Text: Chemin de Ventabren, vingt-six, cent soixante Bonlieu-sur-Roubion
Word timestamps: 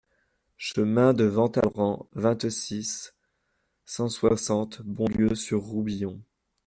Chemin 0.57 1.13
de 1.13 1.25
Ventabren, 1.25 2.07
vingt-six, 2.15 3.13
cent 3.85 4.09
soixante 4.09 4.81
Bonlieu-sur-Roubion 4.81 6.19